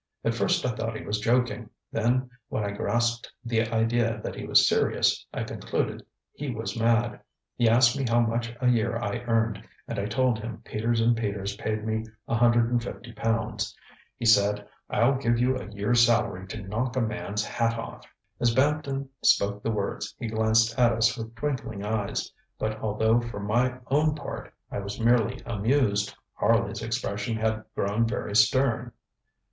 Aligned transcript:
At 0.23 0.33
first 0.33 0.65
I 0.65 0.71
thought 0.71 0.97
he 0.97 1.05
was 1.05 1.19
joking, 1.19 1.69
then 1.91 2.31
when 2.49 2.63
I 2.63 2.71
grasped 2.71 3.31
the 3.45 3.61
idea 3.67 4.19
that 4.23 4.33
he 4.33 4.47
was 4.47 4.67
serious 4.67 5.27
I 5.31 5.43
concluded 5.43 6.03
he 6.33 6.49
was 6.49 6.75
mad. 6.75 7.19
He 7.55 7.69
asked 7.69 7.95
me 7.95 8.05
how 8.09 8.19
much 8.21 8.51
a 8.59 8.67
year 8.67 8.97
I 8.97 9.19
earned, 9.27 9.63
and 9.87 9.99
I 9.99 10.05
told 10.07 10.39
him 10.39 10.63
Peters 10.65 11.01
and 11.01 11.15
Peters 11.15 11.55
paid 11.57 11.85
me 11.85 12.03
150 12.25 13.11
pounds. 13.13 13.77
He 14.17 14.25
said: 14.25 14.67
'I'll 14.89 15.19
give 15.19 15.37
you 15.37 15.55
a 15.55 15.69
year's 15.69 16.03
salary 16.03 16.47
to 16.47 16.63
knock 16.63 16.95
a 16.95 17.01
man's 17.01 17.45
hat 17.45 17.77
off!'ŌĆØ 17.77 18.07
As 18.41 18.55
Bampton 18.55 19.09
spoke 19.21 19.61
the 19.61 19.69
words 19.69 20.15
he 20.17 20.25
glanced 20.29 20.79
at 20.79 20.93
us 20.93 21.15
with 21.15 21.35
twinkling 21.35 21.85
eyes, 21.85 22.31
but 22.57 22.79
although 22.79 23.21
for 23.21 23.39
my 23.39 23.77
own 23.91 24.15
part 24.15 24.51
I 24.71 24.79
was 24.79 24.99
merely 24.99 25.43
amused, 25.45 26.15
Harley's 26.33 26.81
expression 26.81 27.35
had 27.37 27.65
grown 27.75 28.07
very 28.07 28.35
stern. 28.35 28.93